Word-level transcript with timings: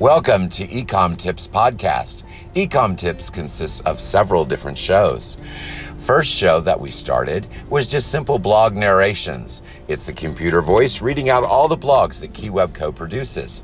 Welcome 0.00 0.48
to 0.48 0.66
Ecom 0.66 1.14
Tips 1.14 1.46
Podcast. 1.46 2.22
Ecom 2.54 2.96
Tips 2.96 3.28
consists 3.28 3.80
of 3.80 4.00
several 4.00 4.46
different 4.46 4.78
shows. 4.78 5.36
First 5.98 6.32
show 6.32 6.58
that 6.62 6.80
we 6.80 6.90
started 6.90 7.46
was 7.68 7.86
just 7.86 8.10
simple 8.10 8.38
blog 8.38 8.74
narrations. 8.74 9.60
It's 9.88 10.06
the 10.06 10.14
computer 10.14 10.62
voice 10.62 11.02
reading 11.02 11.28
out 11.28 11.44
all 11.44 11.68
the 11.68 11.76
blogs 11.76 12.18
that 12.22 12.32
KeyWeb 12.32 12.72
Co 12.72 12.90
produces. 12.90 13.62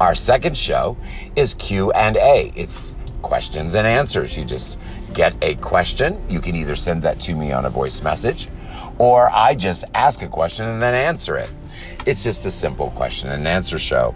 Our 0.00 0.14
second 0.14 0.56
show 0.56 0.96
is 1.36 1.52
Q&A. 1.52 2.50
It's 2.56 2.94
questions 3.20 3.74
and 3.74 3.86
answers. 3.86 4.38
You 4.38 4.44
just 4.44 4.80
get 5.12 5.34
a 5.42 5.54
question. 5.56 6.18
You 6.30 6.40
can 6.40 6.54
either 6.54 6.76
send 6.76 7.02
that 7.02 7.20
to 7.20 7.34
me 7.34 7.52
on 7.52 7.66
a 7.66 7.70
voice 7.70 8.00
message 8.00 8.48
or 8.98 9.30
I 9.30 9.54
just 9.54 9.84
ask 9.92 10.22
a 10.22 10.28
question 10.28 10.66
and 10.66 10.80
then 10.80 10.94
answer 10.94 11.36
it. 11.36 11.50
It's 12.08 12.24
just 12.24 12.46
a 12.46 12.50
simple 12.50 12.88
question 12.92 13.28
and 13.28 13.46
answer 13.46 13.78
show. 13.78 14.14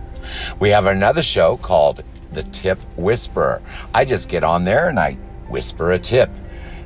We 0.60 0.70
have 0.70 0.86
another 0.86 1.20
show 1.22 1.58
called 1.58 2.02
The 2.32 2.42
Tip 2.44 2.78
Whisperer. 2.96 3.60
I 3.92 4.06
just 4.06 4.30
get 4.30 4.42
on 4.42 4.64
there 4.64 4.88
and 4.88 4.98
I 4.98 5.18
whisper 5.50 5.92
a 5.92 5.98
tip. 5.98 6.30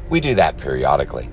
We 0.09 0.19
do 0.19 0.35
that 0.35 0.59
periodically. 0.59 1.29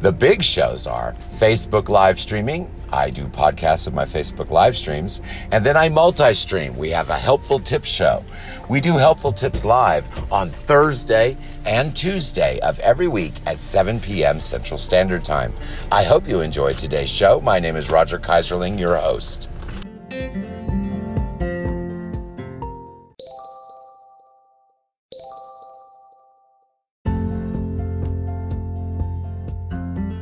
The 0.00 0.12
big 0.12 0.42
shows 0.42 0.86
are 0.86 1.14
Facebook 1.38 1.88
live 1.88 2.18
streaming. 2.18 2.70
I 2.92 3.10
do 3.10 3.26
podcasts 3.26 3.86
of 3.86 3.94
my 3.94 4.04
Facebook 4.04 4.50
live 4.50 4.76
streams, 4.76 5.22
and 5.52 5.64
then 5.64 5.76
I 5.76 5.88
multi 5.88 6.34
stream. 6.34 6.76
We 6.76 6.90
have 6.90 7.10
a 7.10 7.16
helpful 7.16 7.60
tips 7.60 7.88
show. 7.88 8.24
We 8.68 8.80
do 8.80 8.96
helpful 8.96 9.32
tips 9.32 9.64
live 9.64 10.08
on 10.32 10.50
Thursday 10.50 11.36
and 11.66 11.94
Tuesday 11.96 12.58
of 12.60 12.78
every 12.80 13.08
week 13.08 13.34
at 13.46 13.60
7 13.60 14.00
p.m. 14.00 14.40
Central 14.40 14.78
Standard 14.78 15.24
Time. 15.24 15.52
I 15.92 16.02
hope 16.02 16.26
you 16.26 16.40
enjoyed 16.40 16.78
today's 16.78 17.10
show. 17.10 17.40
My 17.40 17.60
name 17.60 17.76
is 17.76 17.90
Roger 17.90 18.18
Kaiserling, 18.18 18.78
your 18.78 18.96
host. 18.96 19.48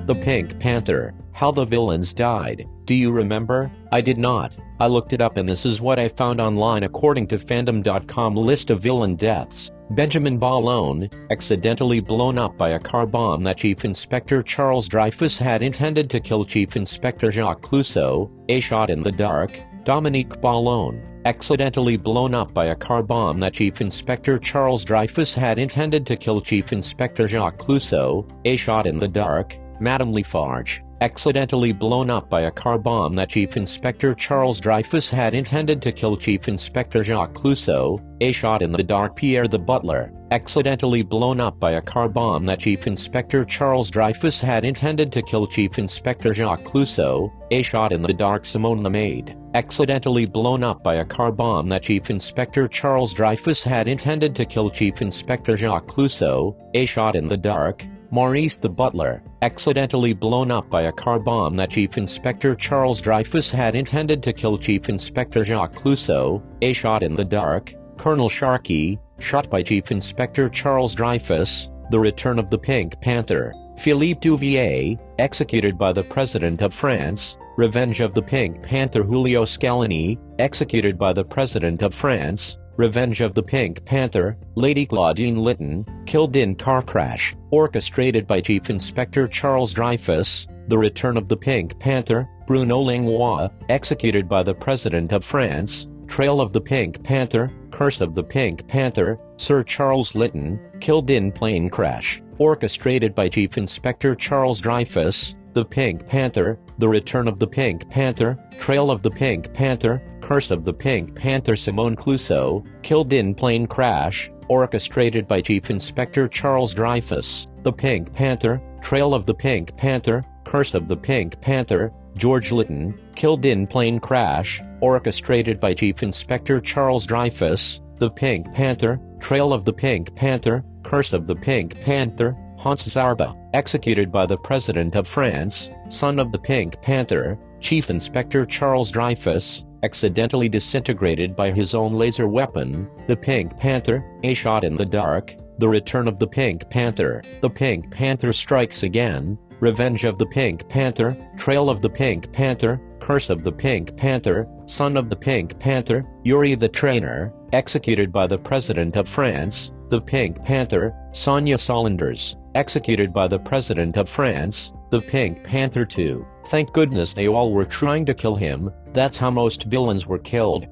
The 0.08 0.14
Pink 0.14 0.58
Panther, 0.58 1.12
How 1.32 1.50
the 1.50 1.66
Villains 1.66 2.14
Died. 2.14 2.66
Do 2.86 2.94
you 2.94 3.10
remember? 3.10 3.70
I 3.92 4.00
did 4.00 4.16
not. 4.16 4.56
I 4.80 4.86
looked 4.86 5.12
it 5.12 5.20
up 5.20 5.36
and 5.36 5.46
this 5.46 5.66
is 5.66 5.82
what 5.82 5.98
I 5.98 6.08
found 6.08 6.40
online 6.40 6.84
according 6.84 7.26
to 7.26 7.36
fandom.com 7.36 8.34
list 8.34 8.70
of 8.70 8.80
villain 8.80 9.16
deaths. 9.16 9.70
Benjamin 9.90 10.38
Ballon, 10.38 11.10
accidentally 11.30 12.00
blown 12.00 12.38
up 12.38 12.56
by 12.56 12.70
a 12.70 12.78
car 12.78 13.04
bomb 13.04 13.42
that 13.42 13.58
Chief 13.58 13.84
Inspector 13.84 14.42
Charles 14.44 14.88
Dreyfus 14.88 15.38
had 15.38 15.62
intended 15.62 16.08
to 16.08 16.20
kill 16.20 16.46
Chief 16.46 16.74
Inspector 16.74 17.30
Jacques 17.30 17.60
Clouseau, 17.60 18.30
a 18.48 18.60
shot 18.60 18.88
in 18.88 19.02
the 19.02 19.12
dark. 19.12 19.60
Dominique 19.84 20.40
Ballon, 20.40 21.02
accidentally 21.26 21.98
blown 21.98 22.32
up 22.32 22.54
by 22.54 22.68
a 22.68 22.74
car 22.74 23.02
bomb 23.02 23.40
that 23.40 23.52
Chief 23.52 23.82
Inspector 23.82 24.38
Charles 24.38 24.86
Dreyfus 24.86 25.34
had 25.34 25.58
intended 25.58 26.06
to 26.06 26.16
kill 26.16 26.40
Chief 26.40 26.72
Inspector 26.72 27.28
Jacques 27.28 27.58
Clouseau, 27.58 28.26
a 28.46 28.56
shot 28.56 28.86
in 28.86 28.98
the 28.98 29.06
dark. 29.06 29.58
Madame 29.80 30.12
LeFarge, 30.12 30.80
accidentally 31.00 31.72
blown 31.72 32.10
up 32.10 32.28
by 32.28 32.42
a 32.42 32.50
car 32.50 32.78
bomb 32.78 33.14
that 33.14 33.28
Chief 33.28 33.56
Inspector 33.56 34.12
Charles 34.14 34.60
Dreyfus 34.60 35.08
had 35.08 35.34
intended 35.34 35.80
to 35.82 35.92
kill 35.92 36.16
Chief 36.16 36.48
Inspector 36.48 37.04
Jacques 37.04 37.34
Clouseau, 37.34 38.00
a 38.20 38.32
shot 38.32 38.62
in 38.62 38.72
the 38.72 38.82
dark 38.82 39.14
Pierre 39.14 39.46
the 39.46 39.58
butler, 39.58 40.12
accidentally 40.32 41.02
blown 41.02 41.40
up 41.40 41.60
by 41.60 41.72
a 41.72 41.80
car 41.80 42.08
bomb 42.08 42.44
that 42.46 42.58
Chief 42.58 42.86
Inspector 42.88 43.44
Charles 43.44 43.90
Dreyfus 43.90 44.40
had 44.40 44.64
intended 44.64 45.12
to 45.12 45.22
kill 45.22 45.46
Chief 45.46 45.78
Inspector 45.78 46.34
Jacques 46.34 46.64
Clouseau, 46.64 47.30
a 47.52 47.62
shot 47.62 47.92
in 47.92 48.02
the 48.02 48.12
dark 48.12 48.44
Simone 48.44 48.82
the 48.82 48.90
maid, 48.90 49.36
accidentally 49.54 50.26
blown 50.26 50.64
up 50.64 50.82
by 50.82 50.96
a 50.96 51.04
car 51.04 51.30
bomb 51.30 51.68
that 51.68 51.84
Chief 51.84 52.10
Inspector 52.10 52.66
Charles 52.68 53.14
Dreyfus 53.14 53.62
had 53.62 53.86
intended 53.86 54.34
to 54.34 54.44
kill 54.44 54.70
Chief 54.70 55.00
Inspector 55.00 55.56
Jacques 55.56 55.86
Clouseau, 55.86 56.56
a 56.74 56.84
shot 56.84 57.14
in 57.14 57.28
the 57.28 57.36
dark, 57.36 57.86
Maurice 58.10 58.56
the 58.56 58.69
butler, 58.69 59.22
accidentally 59.42 60.14
blown 60.14 60.50
up 60.50 60.70
by 60.70 60.82
a 60.82 60.92
car 60.92 61.19
bomb 61.19 61.56
that 61.56 61.70
Chief 61.70 61.98
Inspector 61.98 62.54
Charles 62.56 63.02
Dreyfus 63.02 63.50
had 63.50 63.74
intended 63.74 64.22
to 64.22 64.32
kill 64.32 64.56
Chief 64.56 64.88
Inspector 64.88 65.44
Jacques 65.44 65.74
Clouseau, 65.74 66.42
a 66.62 66.72
shot 66.72 67.02
in 67.02 67.14
the 67.14 67.24
dark, 67.24 67.74
Colonel 67.98 68.30
Sharki, 68.30 68.98
shot 69.18 69.50
by 69.50 69.62
Chief 69.62 69.91
Inspector 69.91 70.48
Charles 70.50 70.94
Dreyfus, 70.94 71.70
The 71.91 72.00
Return 72.00 72.38
of 72.38 72.48
the 72.48 72.58
Pink 72.58 72.98
Panther, 73.02 73.52
Philippe 73.76 74.20
Douvier, 74.20 74.98
executed 75.18 75.76
by 75.76 75.92
the 75.92 76.04
President 76.04 76.62
of 76.62 76.72
France, 76.72 77.36
Revenge 77.56 78.00
of 78.00 78.14
the 78.14 78.22
Pink 78.22 78.62
Panther 78.62 79.02
Julio 79.02 79.44
Scallini, 79.44 80.18
executed 80.38 80.97
by 80.97 81.12
the 81.12 81.24
President 81.24 81.82
of 81.82 81.92
France, 81.92 82.56
Revenge 82.78 83.21
of 83.21 83.34
the 83.34 83.43
Pink 83.43 83.84
Panther, 83.84 84.37
Lady 84.55 84.87
Claudine 84.87 85.37
Lytton, 85.37 85.84
killed 86.06 86.37
in 86.37 86.55
car 86.55 86.81
crash, 86.81 87.34
orchestrated 87.50 88.25
by 88.25 88.41
Chief 88.41 88.71
Inspector 88.71 89.27
Charles 89.28 89.72
Dreyfus, 89.72 90.47
The 90.69 90.78
Return 90.78 91.16
of 91.16 91.27
the 91.27 91.37
Pink 91.37 91.77
Panther, 91.81 92.28
Bruno 92.47 92.78
Langlois, 92.78 93.49
executed 93.69 94.28
by 94.28 94.44
the 94.44 94.55
President 94.55 95.12
of 95.12 95.25
France, 95.25 95.89
Trail 96.06 96.41
of 96.41 96.53
the 96.53 96.61
Pink 96.61 97.03
Panther, 97.03 97.50
Curse 97.72 98.00
of 98.00 98.15
the 98.15 98.22
Pink 98.22 98.65
Panther, 98.69 99.19
Sir 99.39 99.65
Charles 99.65 100.15
Lytton, 100.15 100.60
killed 100.78 101.10
in 101.10 101.33
plane 101.33 101.69
crash, 101.69 102.22
orchestrated 102.39 103.12
by 103.12 103.28
Chief 103.28 103.59
Inspector 103.59 104.15
Charles 104.15 104.60
Dreyfus, 104.60 105.34
The 105.53 105.65
Pink 105.65 106.06
Panther, 106.06 106.60
The 106.78 106.89
Return 106.89 107.27
of 107.27 107.41
the 107.41 107.49
Pink 107.49 107.91
Panther, 107.91 108.39
Trail 108.60 108.89
of 108.89 109.03
the 109.03 109.10
Pink 109.10 109.53
Panther, 109.53 110.00
Curse 110.28 110.50
of 110.50 110.62
the 110.62 110.75
Pink 110.75 111.15
Panther 111.15 111.56
Simone 111.56 111.97
Clouseau, 111.97 112.62
killed 112.83 113.15
in 113.15 113.34
plane 113.34 113.66
crash, 113.66 114.31
orchestrated 114.49 115.27
by 115.27 115.41
Chief 115.41 115.71
Inspector 115.71 116.28
Charles 116.28 116.75
Dreyfus, 116.75 117.47
The 117.62 117.72
Pink 117.72 118.12
Panther, 118.12 118.61
Trail 118.83 119.15
of 119.15 119.25
the 119.25 119.33
Pink 119.33 119.75
Panther, 119.78 120.22
Curse 120.44 120.75
of 120.75 120.87
the 120.87 120.99
Pink 120.99 121.41
Panther, 121.41 121.94
George 122.19 122.53
Lytton, 122.53 122.93
killed 123.16 123.47
in 123.47 123.66
plane 123.66 123.99
crash, 123.99 124.61
orchestrated 124.83 125.59
by 125.61 125.72
Chief 125.72 126.03
Inspector 126.03 126.60
Charles 126.60 127.06
Dreyfus, 127.06 127.81
The 127.97 128.10
Pink 128.10 128.53
Panther, 128.53 129.00
Trail 129.21 129.55
of 129.55 129.65
the 129.65 129.72
Pink 129.72 130.15
Panther, 130.15 130.62
Curse 130.83 131.15
of 131.15 131.27
the 131.27 131.37
Pink 131.37 131.81
Panther, 131.81 132.37
Hans 132.59 132.83
Zarba, 132.83 133.34
executed 133.55 134.12
by 134.12 134.27
the 134.27 134.37
President 134.37 134.95
of 134.95 135.09
France, 135.09 135.71
son 135.89 136.19
of 136.19 136.33
the 136.33 136.39
Pink 136.39 136.83
Panther, 136.83 137.39
Chief 137.60 137.89
Inspector 137.89 138.45
Charles 138.45 138.91
Dreyfus, 138.91 139.65
accidentally 139.83 140.49
disintegrated 140.49 141.37
by 141.37 141.50
his 141.50 141.75
own 141.75 141.94
laser 141.94 142.28
weapon, 142.28 142.89
the 143.06 143.16
Pink 143.16 143.56
Panther, 143.59 144.05
a 144.22 144.34
shot 144.34 144.65
in 144.65 144.77
the 144.77 144.87
dark, 144.87 145.37
the 145.59 145.69
return 145.69 146.09
of 146.09 146.19
the 146.19 146.27
Pink 146.27 146.69
Panther, 146.71 147.22
the 147.41 147.50
Pink 147.50 147.91
Panther 147.91 148.33
strikes 148.33 148.83
again, 148.83 149.39
Revenge 149.61 150.05
of 150.05 150.19
the 150.19 150.27
Pink 150.27 150.69
Panther, 150.69 151.16
Trail 151.37 151.69
of 151.69 151.83
the 151.83 151.91
Pink 151.91 152.33
Panther, 152.33 152.81
Curse 153.00 153.28
of 153.31 153.43
the 153.43 153.53
Pink 153.53 153.97
Panther, 153.97 154.49
Son 154.66 154.97
of 154.97 155.11
the 155.11 155.16
Pink 155.16 155.59
Panther, 155.59 156.05
Yuri 156.22 156.55
the 156.55 156.69
Trainer, 156.69 157.33
executed 157.53 158.12
by 158.12 158.27
the 158.27 158.39
President 158.39 158.97
of 158.97 159.09
France, 159.09 159.72
the 159.89 160.00
Pink 160.00 160.45
Panther, 160.45 160.95
Sonia 161.12 161.59
Solanders, 161.59 162.37
executed 162.55 163.12
by 163.12 163.27
the 163.27 163.39
President 163.39 163.97
of 163.97 164.09
France, 164.09 164.72
the 164.91 165.00
Pink 165.00 165.44
Panther 165.44 165.84
2. 165.84 166.26
Thank 166.47 166.72
goodness 166.72 167.12
they 167.12 167.28
all 167.28 167.53
were 167.53 167.65
trying 167.65 168.06
to 168.06 168.15
kill 168.15 168.37
him, 168.37 168.72
that's 168.93 169.19
how 169.19 169.31
most 169.31 169.65
villains 169.65 170.06
were 170.06 170.19
killed. 170.19 170.66